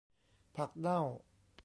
[0.55, 1.01] ผักเน่า